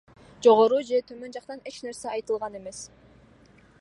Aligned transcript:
Жогору 0.45 0.79
же 0.87 1.01
төмөн 1.11 1.35
жактан 1.37 1.61
эч 1.73 1.77
нерсе 1.89 2.11
айтылган 2.15 2.59
эмес. 2.61 2.81